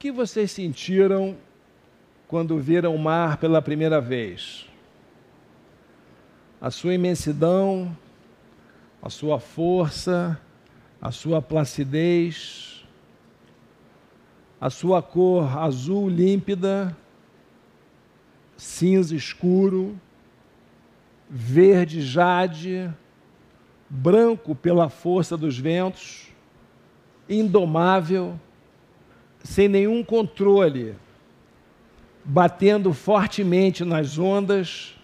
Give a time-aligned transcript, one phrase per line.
[0.00, 1.36] que vocês sentiram
[2.26, 4.66] quando viram o mar pela primeira vez?
[6.58, 7.94] A sua imensidão,
[9.02, 10.40] a sua força,
[11.02, 12.82] a sua placidez,
[14.58, 16.96] a sua cor azul límpida,
[18.56, 20.00] cinza escuro,
[21.28, 22.90] verde jade,
[23.86, 26.28] branco pela força dos ventos,
[27.28, 28.40] indomável,
[29.42, 30.94] sem nenhum controle,
[32.24, 34.94] batendo fortemente nas ondas,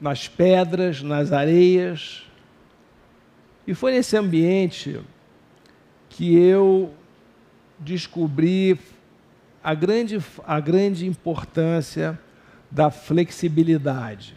[0.00, 2.24] nas pedras, nas areias.
[3.66, 5.00] E foi nesse ambiente
[6.08, 6.92] que eu
[7.78, 8.78] descobri
[9.62, 12.18] a grande, a grande importância
[12.70, 14.36] da flexibilidade.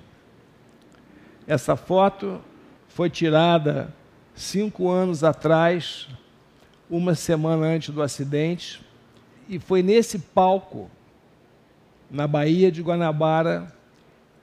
[1.46, 2.41] Essa foto
[2.88, 3.94] foi tirada
[4.34, 6.08] cinco anos atrás,
[6.90, 8.82] uma semana antes do acidente,
[9.48, 10.90] e foi nesse palco,
[12.09, 13.73] na Baía de Guanabara,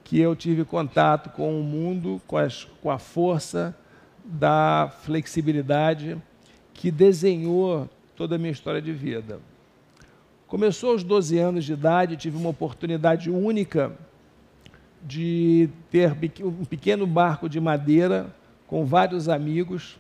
[0.03, 3.77] que eu tive contato com o mundo, com, as, com a força
[4.25, 6.17] da flexibilidade
[6.73, 9.41] que desenhou toda a minha história de vida.
[10.47, 13.93] Começou aos 12 anos de idade, tive uma oportunidade única
[15.03, 18.35] de ter um pequeno barco de madeira
[18.67, 19.99] com vários amigos.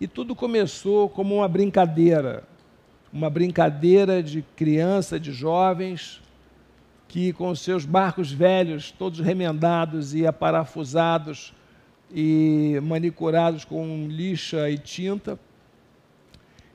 [0.00, 2.44] E tudo começou como uma brincadeira,
[3.12, 6.20] uma brincadeira de criança, de jovens,
[7.06, 11.54] que com seus barcos velhos, todos remendados e aparafusados
[12.12, 15.38] e manicurados com lixa e tinta,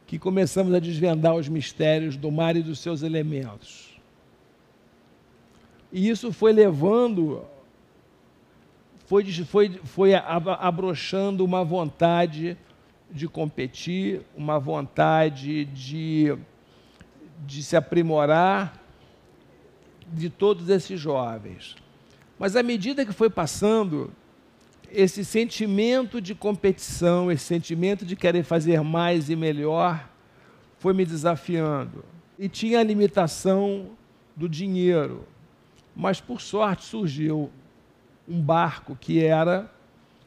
[0.08, 3.94] que começamos a desvendar os mistérios do mar e dos seus elementos.
[5.92, 7.46] E isso foi levando,
[9.06, 12.58] foi, foi, foi abrochando uma vontade
[13.12, 16.36] de competir, uma vontade de,
[17.46, 18.82] de se aprimorar
[20.12, 21.76] de todos esses jovens.
[22.38, 24.12] Mas à medida que foi passando,
[24.92, 30.10] esse sentimento de competição, esse sentimento de querer fazer mais e melhor,
[30.78, 32.04] foi me desafiando.
[32.38, 33.92] E tinha a limitação
[34.36, 35.26] do dinheiro.
[35.96, 37.50] Mas por sorte surgiu
[38.28, 39.72] um barco que era,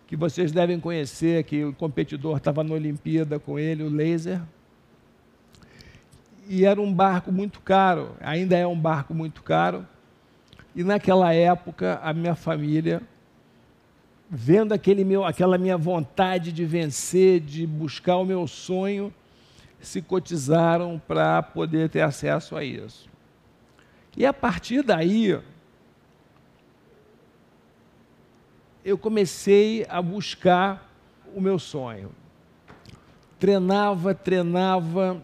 [0.07, 4.41] que vocês devem conhecer, que o competidor estava na Olimpíada com ele, o Laser.
[6.49, 9.87] E era um barco muito caro, ainda é um barco muito caro.
[10.75, 13.03] E naquela época, a minha família
[14.29, 19.13] vendo aquele meu, aquela minha vontade de vencer, de buscar o meu sonho,
[19.81, 23.09] se cotizaram para poder ter acesso a isso.
[24.17, 25.39] E a partir daí,
[28.87, 30.91] eu comecei a buscar
[31.35, 32.11] o meu sonho.
[33.39, 35.23] Treinava, treinava,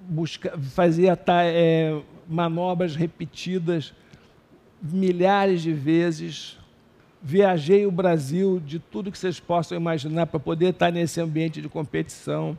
[0.00, 3.94] busca, fazia é, manobras repetidas
[4.82, 6.58] milhares de vezes
[7.22, 11.68] viajei o Brasil de tudo que vocês possam imaginar para poder estar nesse ambiente de
[11.68, 12.58] competição.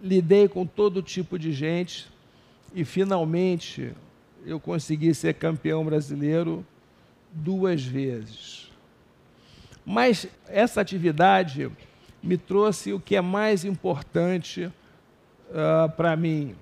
[0.00, 2.06] Lidei com todo tipo de gente
[2.74, 3.92] e finalmente
[4.46, 6.64] eu consegui ser campeão brasileiro
[7.32, 8.63] duas vezes.
[9.84, 11.70] Mas essa atividade
[12.22, 16.54] me trouxe o que é mais importante uh, para mim,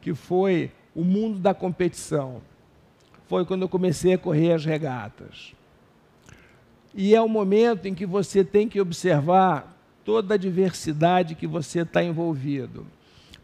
[0.00, 2.40] que foi o mundo da competição.
[3.26, 5.54] Foi quando eu comecei a correr as regatas.
[6.94, 9.74] E é o momento em que você tem que observar
[10.04, 12.86] toda a diversidade que você está envolvido.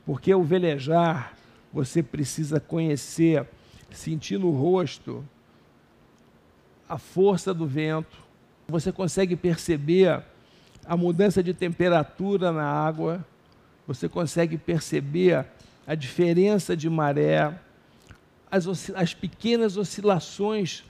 [0.05, 1.35] Porque o velejar,
[1.73, 3.47] você precisa conhecer,
[3.91, 5.25] sentir no rosto
[6.89, 8.28] a força do vento.
[8.71, 10.23] Você consegue perceber
[10.84, 13.25] a mudança de temperatura na água.
[13.87, 15.47] Você consegue perceber
[15.87, 17.59] a diferença de maré,
[18.51, 20.84] as, as pequenas oscilações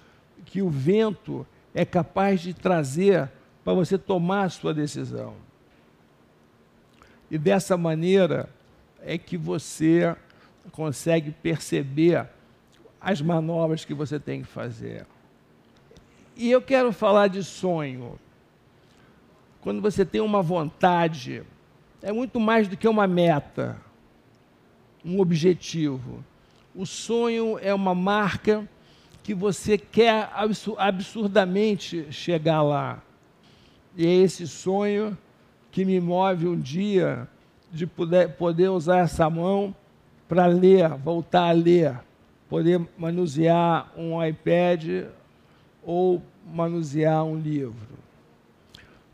[0.45, 3.31] que o vento é capaz de trazer
[3.63, 5.35] para você tomar a sua decisão.
[7.31, 8.49] E dessa maneira
[9.01, 10.17] é que você
[10.73, 12.27] consegue perceber
[13.01, 15.07] as manobras que você tem que fazer.
[16.39, 18.17] E eu quero falar de sonho.
[19.61, 21.43] Quando você tem uma vontade,
[22.01, 23.77] é muito mais do que uma meta,
[25.05, 26.25] um objetivo.
[26.77, 28.69] O sonho é uma marca
[29.25, 30.31] que você quer
[30.77, 33.03] absurdamente chegar lá.
[33.97, 35.19] E é esse sonho
[35.73, 37.27] que me move um dia
[37.73, 39.75] de poder, poder usar essa mão
[40.29, 41.99] para ler, voltar a ler,
[42.49, 45.09] poder manusear um iPad
[45.89, 47.97] ou manusear um livro.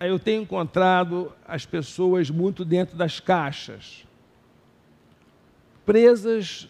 [0.01, 4.05] Eu tenho encontrado as pessoas muito dentro das caixas,
[5.87, 6.67] presas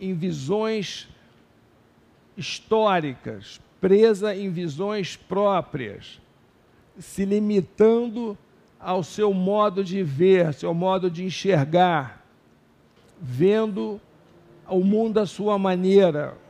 [0.00, 1.08] em visões
[2.36, 6.20] históricas, presa em visões próprias,
[6.96, 8.38] se limitando
[8.78, 12.24] ao seu modo de ver, seu modo de enxergar,
[13.20, 14.00] vendo
[14.68, 16.43] o mundo à sua maneira.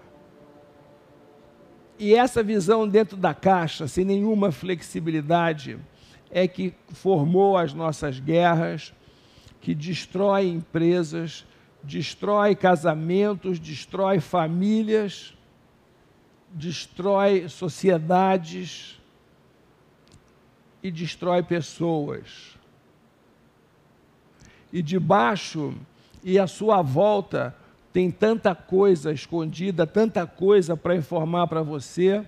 [2.04, 5.78] E essa visão dentro da caixa, sem nenhuma flexibilidade,
[6.30, 8.92] é que formou as nossas guerras,
[9.58, 11.46] que destrói empresas,
[11.82, 15.32] destrói casamentos, destrói famílias,
[16.50, 19.00] destrói sociedades
[20.82, 22.54] e destrói pessoas.
[24.70, 25.74] E debaixo
[26.22, 27.56] e à sua volta
[27.94, 32.24] tem tanta coisa escondida, tanta coisa para informar para você,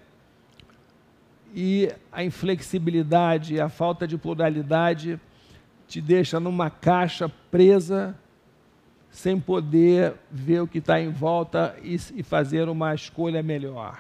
[1.52, 5.20] e a inflexibilidade, a falta de pluralidade
[5.88, 8.16] te deixa numa caixa presa,
[9.10, 13.98] sem poder ver o que está em volta e, e fazer uma escolha melhor.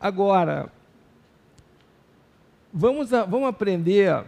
[0.00, 0.70] Agora,
[2.72, 4.24] vamos, a, vamos aprender.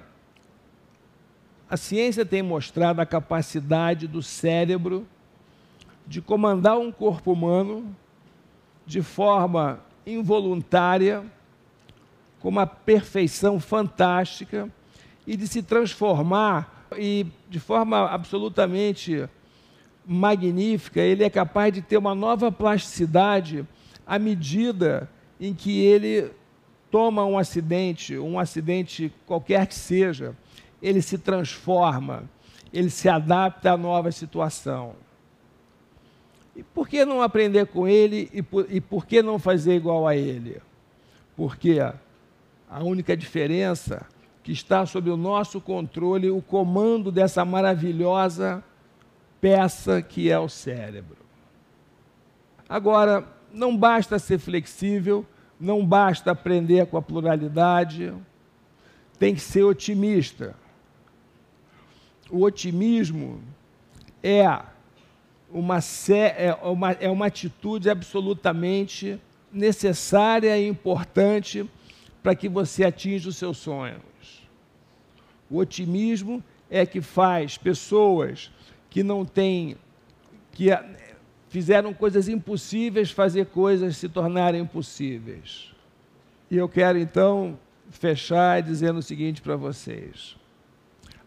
[1.72, 5.08] A ciência tem mostrado a capacidade do cérebro
[6.06, 7.96] de comandar um corpo humano
[8.84, 11.24] de forma involuntária,
[12.40, 14.68] com uma perfeição fantástica
[15.26, 19.26] e de se transformar e de forma absolutamente
[20.06, 23.66] magnífica, ele é capaz de ter uma nova plasticidade
[24.06, 25.08] à medida
[25.40, 26.32] em que ele
[26.90, 30.36] toma um acidente, um acidente qualquer que seja,
[30.82, 32.24] ele se transforma,
[32.72, 34.94] ele se adapta à nova situação.
[36.56, 40.06] E por que não aprender com ele e por, e por que não fazer igual
[40.06, 40.60] a ele?
[41.36, 41.78] Porque
[42.68, 44.06] a única diferença
[44.42, 48.62] que está sob o nosso controle o comando dessa maravilhosa
[49.40, 51.18] peça que é o cérebro.
[52.68, 55.26] Agora, não basta ser flexível,
[55.58, 58.12] não basta aprender com a pluralidade,
[59.18, 60.56] tem que ser otimista.
[62.30, 63.40] O otimismo
[64.22, 64.44] é
[65.50, 65.78] uma,
[66.36, 69.20] é uma, é uma atitude absolutamente
[69.52, 71.68] necessária e importante
[72.22, 74.48] para que você atinja os seus sonhos.
[75.50, 78.50] O otimismo é que faz pessoas
[78.88, 79.76] que não têm,
[80.52, 80.68] que
[81.48, 85.70] fizeram coisas impossíveis, fazer coisas se tornarem possíveis.
[86.50, 87.58] E eu quero então
[87.90, 90.36] fechar dizendo o seguinte para vocês: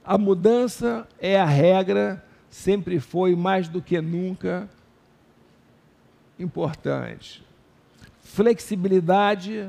[0.05, 4.69] a mudança é a regra, sempre foi mais do que nunca
[6.37, 7.43] importante.
[8.19, 9.67] Flexibilidade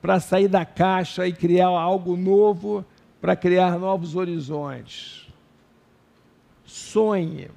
[0.00, 2.84] para sair da caixa e criar algo novo,
[3.20, 5.26] para criar novos horizontes.
[6.64, 7.50] Sonhe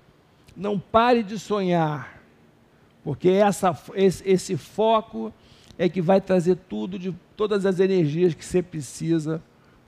[0.56, 2.20] não pare de sonhar,
[3.04, 5.32] porque essa, esse, esse foco
[5.78, 9.44] é que vai trazer tudo, de todas as energias que você precisa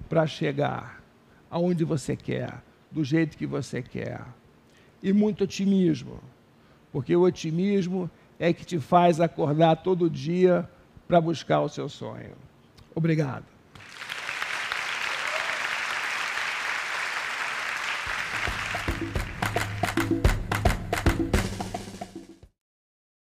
[0.08, 0.99] para chegar
[1.50, 2.62] aonde você quer,
[2.92, 4.22] do jeito que você quer.
[5.02, 6.20] E muito otimismo,
[6.92, 10.70] porque o otimismo é que te faz acordar todo dia
[11.08, 12.36] para buscar o seu sonho.
[12.96, 13.59] Obrigado.